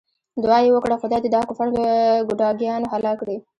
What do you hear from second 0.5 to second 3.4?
یې وکړه خدای دې دا کفار له ګوډاګیانو هلاک کړي.